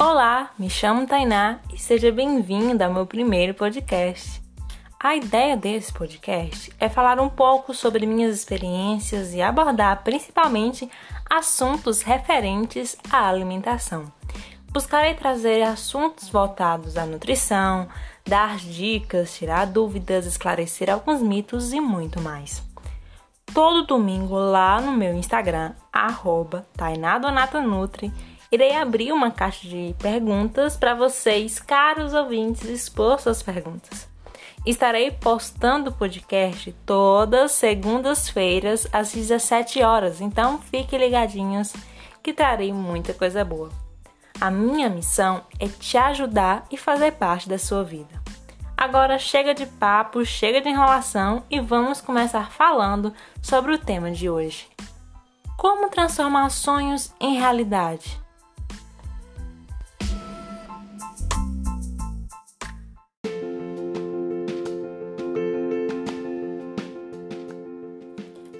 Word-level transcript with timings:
Olá, 0.00 0.52
me 0.56 0.70
chamo 0.70 1.08
Tainá 1.08 1.58
e 1.74 1.76
seja 1.76 2.12
bem-vindo 2.12 2.84
ao 2.84 2.94
meu 2.94 3.04
primeiro 3.04 3.52
podcast. 3.52 4.40
A 4.98 5.16
ideia 5.16 5.56
desse 5.56 5.92
podcast 5.92 6.72
é 6.78 6.88
falar 6.88 7.18
um 7.18 7.28
pouco 7.28 7.74
sobre 7.74 8.06
minhas 8.06 8.32
experiências 8.36 9.34
e 9.34 9.42
abordar 9.42 10.04
principalmente 10.04 10.88
assuntos 11.28 12.02
referentes 12.02 12.96
à 13.10 13.28
alimentação. 13.28 14.04
Buscarei 14.68 15.14
trazer 15.14 15.64
assuntos 15.64 16.28
voltados 16.28 16.96
à 16.96 17.04
nutrição, 17.04 17.88
dar 18.24 18.56
dicas, 18.56 19.34
tirar 19.36 19.66
dúvidas, 19.66 20.26
esclarecer 20.26 20.88
alguns 20.88 21.20
mitos 21.20 21.72
e 21.72 21.80
muito 21.80 22.20
mais. 22.20 22.62
Todo 23.52 23.84
domingo 23.84 24.36
lá 24.36 24.80
no 24.80 24.92
meu 24.92 25.12
Instagram, 25.14 25.72
arroba 25.92 26.64
Tainadonatanutri, 26.76 28.12
irei 28.50 28.74
abrir 28.76 29.12
uma 29.12 29.30
caixa 29.30 29.68
de 29.68 29.94
perguntas 29.98 30.76
para 30.76 30.94
vocês, 30.94 31.58
caros 31.58 32.14
ouvintes, 32.14 32.64
expor 32.64 33.20
suas 33.20 33.42
perguntas. 33.42 34.08
Estarei 34.66 35.10
postando 35.10 35.90
o 35.90 35.94
podcast 35.94 36.72
todas 36.84 37.52
segundas-feiras 37.52 38.86
às 38.92 39.12
17 39.12 39.82
horas, 39.82 40.20
então 40.20 40.58
fiquem 40.58 40.98
ligadinhos 40.98 41.72
que 42.22 42.32
trarei 42.32 42.72
muita 42.72 43.14
coisa 43.14 43.44
boa. 43.44 43.70
A 44.40 44.50
minha 44.50 44.88
missão 44.88 45.42
é 45.58 45.66
te 45.66 45.96
ajudar 45.96 46.64
e 46.70 46.76
fazer 46.76 47.12
parte 47.12 47.48
da 47.48 47.58
sua 47.58 47.82
vida. 47.82 48.22
Agora 48.76 49.18
chega 49.18 49.52
de 49.54 49.66
papo, 49.66 50.24
chega 50.24 50.60
de 50.60 50.68
enrolação 50.68 51.42
e 51.50 51.58
vamos 51.58 52.00
começar 52.00 52.50
falando 52.52 53.12
sobre 53.42 53.72
o 53.72 53.78
tema 53.78 54.10
de 54.10 54.30
hoje. 54.30 54.68
Como 55.56 55.90
transformar 55.90 56.50
sonhos 56.50 57.12
em 57.18 57.36
realidade? 57.36 58.20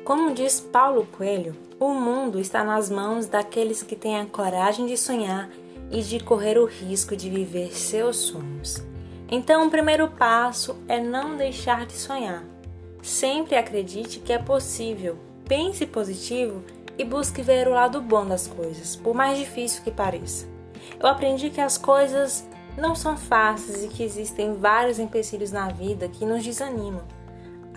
Como 0.08 0.32
diz 0.32 0.58
Paulo 0.58 1.06
Coelho, 1.18 1.54
o 1.78 1.90
mundo 1.90 2.40
está 2.40 2.64
nas 2.64 2.88
mãos 2.88 3.26
daqueles 3.26 3.82
que 3.82 3.94
têm 3.94 4.18
a 4.18 4.24
coragem 4.24 4.86
de 4.86 4.96
sonhar 4.96 5.50
e 5.90 6.00
de 6.00 6.18
correr 6.18 6.56
o 6.56 6.64
risco 6.64 7.14
de 7.14 7.28
viver 7.28 7.76
seus 7.76 8.16
sonhos. 8.16 8.82
Então, 9.30 9.66
o 9.66 9.70
primeiro 9.70 10.08
passo 10.08 10.78
é 10.88 10.98
não 10.98 11.36
deixar 11.36 11.84
de 11.84 11.92
sonhar. 11.92 12.42
Sempre 13.02 13.56
acredite 13.56 14.18
que 14.20 14.32
é 14.32 14.38
possível, 14.38 15.18
pense 15.46 15.84
positivo 15.84 16.64
e 16.96 17.04
busque 17.04 17.42
ver 17.42 17.68
o 17.68 17.74
lado 17.74 18.00
bom 18.00 18.24
das 18.24 18.46
coisas, 18.46 18.96
por 18.96 19.14
mais 19.14 19.36
difícil 19.36 19.82
que 19.82 19.90
pareça. 19.90 20.46
Eu 20.98 21.06
aprendi 21.06 21.50
que 21.50 21.60
as 21.60 21.76
coisas 21.76 22.48
não 22.78 22.94
são 22.94 23.14
fáceis 23.14 23.84
e 23.84 23.88
que 23.88 24.02
existem 24.02 24.54
vários 24.54 24.98
empecilhos 24.98 25.52
na 25.52 25.68
vida 25.68 26.08
que 26.08 26.24
nos 26.24 26.42
desanimam. 26.42 27.04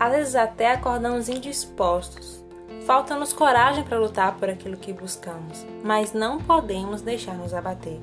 Às 0.02 0.10
vezes 0.10 0.34
até 0.34 0.72
acordamos 0.72 1.28
indispostos. 1.28 2.44
Falta-nos 2.84 3.32
coragem 3.32 3.84
para 3.84 4.00
lutar 4.00 4.36
por 4.36 4.50
aquilo 4.50 4.76
que 4.76 4.92
buscamos, 4.92 5.64
mas 5.84 6.12
não 6.12 6.40
podemos 6.40 7.02
deixar 7.02 7.36
nos 7.36 7.54
abater. 7.54 8.00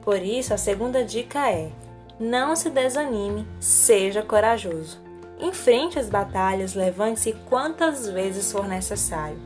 Por 0.00 0.22
isso, 0.22 0.54
a 0.54 0.56
segunda 0.56 1.04
dica 1.04 1.50
é: 1.50 1.70
não 2.18 2.56
se 2.56 2.70
desanime, 2.70 3.46
seja 3.60 4.22
corajoso. 4.22 4.98
Enfrente 5.38 5.98
as 5.98 6.08
batalhas, 6.08 6.72
levante-se 6.72 7.34
quantas 7.46 8.08
vezes 8.08 8.50
for 8.50 8.66
necessário. 8.66 9.38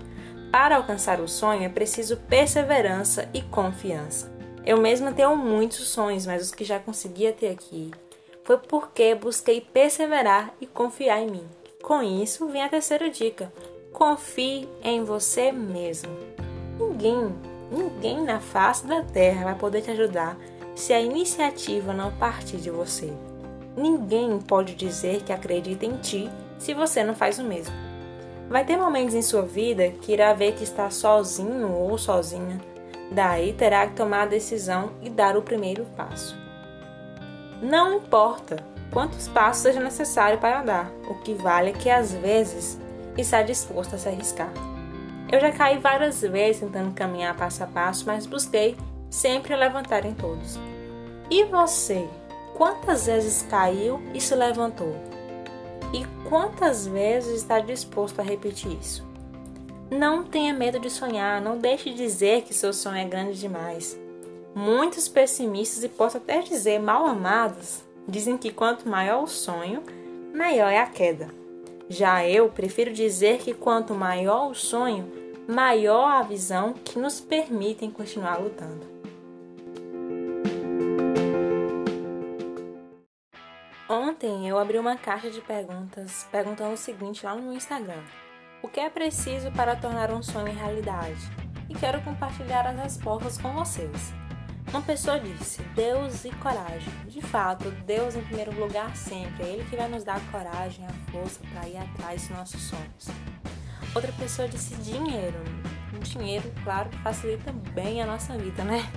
Para 0.53 0.77
alcançar 0.77 1.19
o 1.19 1.27
sonho 1.27 1.65
é 1.65 1.69
preciso 1.69 2.17
perseverança 2.17 3.29
e 3.35 3.43
confiança. 3.43 4.33
Eu 4.65 4.81
mesma 4.81 5.11
tenho 5.11 5.35
muitos 5.37 5.89
sonhos, 5.89 6.27
mas 6.27 6.43
os 6.43 6.55
que 6.55 6.63
já 6.63 6.79
conseguia 6.79 7.33
ter 7.33 7.49
aqui 7.49 7.91
foi 8.45 8.59
porque 8.59 9.17
busquei 9.17 9.61
perseverar 9.61 10.55
e 10.61 10.67
confiar 10.69 11.21
em 11.21 11.29
mim. 11.29 11.62
Com 11.83 12.01
isso, 12.01 12.47
vem 12.47 12.63
a 12.63 12.69
terceira 12.69 13.11
dica: 13.11 13.53
confie 13.93 14.69
em 14.83 15.03
você 15.03 15.51
mesmo. 15.51 16.17
Ninguém, 16.79 17.35
ninguém 17.71 18.23
na 18.23 18.41
face 18.41 18.87
da 18.87 19.03
terra 19.03 19.45
vai 19.45 19.55
poder 19.57 19.83
te 19.83 19.91
ajudar 19.91 20.39
se 20.77 20.93
a 20.93 21.01
iniciativa 21.01 21.93
não 21.93 22.13
partir 22.13 22.59
de 22.59 22.71
você. 22.71 23.13
Ninguém 23.77 24.39
pode 24.39 24.75
dizer 24.75 25.23
que 25.23 25.33
acredita 25.33 25.85
em 25.85 25.97
ti 25.97 26.31
se 26.59 26.73
você 26.73 27.03
não 27.03 27.15
faz 27.15 27.39
o 27.39 27.45
mesmo. 27.45 27.75
Vai 28.49 28.65
ter 28.65 28.77
momentos 28.77 29.15
em 29.15 29.23
sua 29.23 29.43
vida 29.43 29.89
que 29.89 30.13
irá 30.13 30.33
ver 30.35 30.55
que 30.55 30.63
está 30.63 30.89
sozinho 30.91 31.73
ou 31.73 31.97
sozinha. 31.99 32.61
Daí 33.11 33.53
terá 33.53 33.87
que 33.87 33.95
tomar 33.95 34.23
a 34.23 34.27
decisão 34.27 34.93
e 35.03 35.11
dar 35.11 35.37
o 35.37 35.43
primeiro 35.43 35.85
passo. 35.97 36.42
Não 37.63 37.95
importa 37.95 38.57
quantos 38.93 39.29
passos 39.29 39.63
seja 39.63 39.79
necessário 39.79 40.37
para 40.37 40.61
andar, 40.61 40.91
o 41.09 41.15
que 41.15 41.33
vale 41.33 41.71
é 41.71 41.73
que 41.73 41.89
às 41.89 42.13
vezes 42.13 42.77
está 43.17 43.41
disposto 43.41 43.95
a 43.95 43.99
se 43.99 44.09
arriscar. 44.09 44.53
Eu 45.31 45.39
já 45.39 45.53
caí 45.53 45.79
várias 45.79 46.23
vezes 46.23 46.61
tentando 46.61 46.93
caminhar 46.93 47.37
passo 47.37 47.63
a 47.63 47.67
passo, 47.69 48.05
mas 48.05 48.27
busquei 48.27 48.77
sempre 49.09 49.55
levantar 49.55 50.05
em 50.05 50.13
todos. 50.13 50.59
E 51.31 51.45
você? 51.45 52.09
Quantas 52.57 53.07
vezes 53.07 53.47
caiu 53.49 54.03
e 54.13 54.21
se 54.21 54.35
levantou? 54.35 54.97
E 55.95 56.05
quantas 56.29 56.85
vezes 56.85 57.43
está 57.43 57.61
disposto 57.61 58.19
a 58.19 58.25
repetir 58.25 58.77
isso? 58.81 59.07
Não 59.89 60.25
tenha 60.25 60.53
medo 60.53 60.81
de 60.81 60.91
sonhar, 60.91 61.41
não 61.41 61.57
deixe 61.57 61.91
de 61.91 61.97
dizer 61.97 62.43
que 62.43 62.53
seu 62.53 62.73
sonho 62.73 62.97
é 62.97 63.05
grande 63.05 63.39
demais. 63.39 63.97
Muitos 64.55 65.09
pessimistas 65.09 65.83
e 65.83 65.89
posso 65.89 66.19
até 66.19 66.41
dizer 66.41 66.79
mal 66.79 67.07
amados 67.07 67.83
dizem 68.07 68.37
que 68.37 68.53
quanto 68.53 68.89
maior 68.89 69.23
o 69.23 69.27
sonho, 69.27 69.83
maior 70.35 70.69
é 70.69 70.79
a 70.79 70.87
queda. 70.87 71.29
Já 71.89 72.27
eu 72.27 72.49
prefiro 72.49 72.93
dizer 72.93 73.39
que 73.39 73.55
quanto 73.55 73.95
maior 73.95 74.51
o 74.51 74.55
sonho, 74.55 75.11
maior 75.49 76.07
a 76.07 76.23
visão 76.23 76.73
que 76.73 76.99
nos 76.99 77.21
permitem 77.21 77.91
continuar 77.91 78.39
lutando. 78.39 78.93
Ontem 83.89 84.49
eu 84.49 84.59
abri 84.59 84.79
uma 84.79 84.97
caixa 84.97 85.31
de 85.31 85.41
perguntas 85.41 86.27
perguntando 86.31 86.75
o 86.75 86.79
seguinte 86.79 87.25
lá 87.25 87.35
no 87.35 87.43
meu 87.43 87.53
Instagram: 87.53 88.03
O 88.63 88.69
que 88.69 88.81
é 88.81 88.89
preciso 88.89 89.51
para 89.53 89.77
tornar 89.77 90.11
um 90.11 90.23
sonho 90.23 90.53
realidade? 90.55 91.21
E 91.69 91.75
quero 91.75 92.03
compartilhar 92.03 92.67
as 92.67 92.79
respostas 92.79 93.37
com 93.37 93.53
vocês. 93.53 94.13
Uma 94.73 94.81
pessoa 94.81 95.21
disse: 95.21 95.61
Deus 95.75 96.25
e 96.25 96.31
coragem. 96.31 96.93
De 97.07 97.21
fato, 97.21 97.71
Deus 97.85 98.17
em 98.17 98.23
primeiro 98.23 98.59
lugar 98.59 98.97
sempre. 98.97 99.45
É 99.45 99.49
Ele 99.51 99.65
que 99.69 99.77
vai 99.77 99.87
nos 99.87 100.03
dar 100.03 100.17
a 100.17 100.33
coragem, 100.33 100.87
a 100.87 101.13
força 101.13 101.41
para 101.53 101.69
ir 101.69 101.77
atrás 101.77 102.23
dos 102.23 102.37
nossos 102.37 102.63
sonhos. 102.63 103.09
Outra 103.95 104.11
pessoa 104.13 104.49
disse: 104.49 104.75
Dinheiro. 104.77 105.39
O 105.95 105.99
dinheiro, 105.99 106.51
claro, 106.65 106.89
facilita 107.03 107.53
bem 107.53 108.01
a 108.01 108.07
nossa 108.07 108.37
vida, 108.39 108.65
né? 108.65 108.91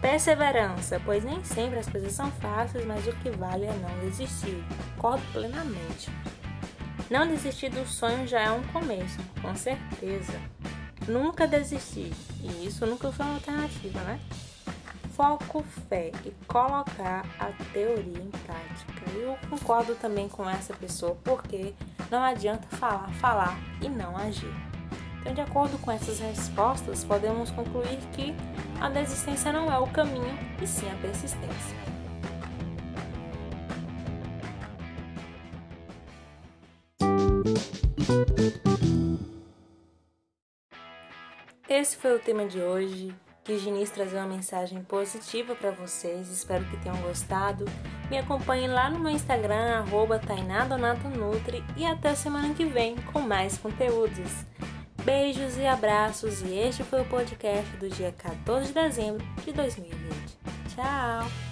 Perseverança, 0.00 1.00
pois 1.04 1.22
nem 1.22 1.44
sempre 1.44 1.78
as 1.78 1.86
coisas 1.86 2.12
são 2.12 2.32
fáceis, 2.32 2.86
mas 2.86 3.06
o 3.06 3.12
que 3.16 3.30
vale 3.30 3.66
é 3.66 3.74
não 3.74 4.00
desistir. 4.00 4.64
Concordo 4.96 5.22
plenamente. 5.32 6.10
Não 7.10 7.28
desistir 7.28 7.68
do 7.68 7.86
sonho 7.86 8.26
já 8.26 8.40
é 8.40 8.50
um 8.50 8.62
começo, 8.68 9.18
com 9.42 9.54
certeza. 9.54 10.32
Nunca 11.06 11.46
desistir, 11.46 12.10
e 12.40 12.66
isso 12.66 12.86
nunca 12.86 13.12
foi 13.12 13.26
uma 13.26 13.34
alternativa, 13.34 14.00
né? 14.00 14.18
Foco, 15.14 15.62
fé 15.88 16.10
e 16.24 16.30
colocar 16.46 17.26
a 17.38 17.52
teoria 17.72 18.18
em 18.18 18.30
prática. 18.30 19.10
Eu 19.14 19.36
concordo 19.50 19.94
também 19.94 20.28
com 20.28 20.48
essa 20.48 20.72
pessoa, 20.74 21.16
porque 21.22 21.74
não 22.10 22.22
adianta 22.22 22.66
falar, 22.76 23.12
falar 23.14 23.58
e 23.82 23.88
não 23.88 24.16
agir. 24.16 24.54
Então, 25.20 25.34
de 25.34 25.40
acordo 25.40 25.78
com 25.78 25.92
essas 25.92 26.18
respostas, 26.18 27.04
podemos 27.04 27.50
concluir 27.50 27.98
que 28.12 28.34
a 28.80 28.88
desistência 28.88 29.52
não 29.52 29.70
é 29.72 29.78
o 29.78 29.86
caminho, 29.86 30.36
e 30.60 30.66
sim 30.66 30.90
a 30.90 30.96
persistência. 30.96 31.76
Esse 41.68 41.96
foi 41.96 42.16
o 42.16 42.18
tema 42.18 42.46
de 42.46 42.60
hoje. 42.60 43.14
Quis 43.44 43.60
trazer 43.90 44.16
uma 44.18 44.26
mensagem 44.26 44.82
positiva 44.84 45.54
para 45.54 45.72
vocês. 45.72 46.28
Espero 46.30 46.64
que 46.66 46.76
tenham 46.76 46.96
gostado. 47.02 47.64
Me 48.08 48.18
acompanhem 48.18 48.68
lá 48.68 48.88
no 48.88 49.00
meu 49.00 49.10
Instagram, 49.10 49.78
arroba 49.78 50.20
e 51.76 51.84
até 51.84 52.14
semana 52.14 52.54
que 52.54 52.64
vem 52.64 52.96
com 53.12 53.20
mais 53.20 53.58
conteúdos. 53.58 54.44
Beijos 55.04 55.56
e 55.56 55.66
abraços, 55.66 56.42
e 56.42 56.54
este 56.54 56.84
foi 56.84 57.00
o 57.00 57.04
podcast 57.06 57.76
do 57.78 57.88
dia 57.88 58.14
14 58.16 58.68
de 58.68 58.74
dezembro 58.74 59.26
de 59.44 59.52
2020. 59.52 60.38
Tchau! 60.74 61.51